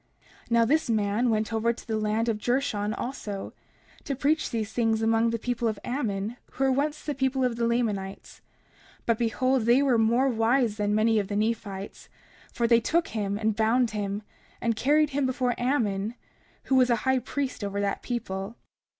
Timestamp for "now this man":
0.51-1.29